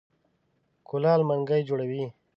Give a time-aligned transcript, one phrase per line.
[0.87, 2.05] کولال منګی جوړوي.